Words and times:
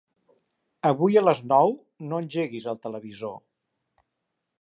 Avui 0.91 1.19
a 1.19 1.21
les 1.25 1.41
nou 1.51 1.73
no 2.13 2.21
engeguis 2.23 2.65
el 2.73 2.81
televisor. 2.87 3.37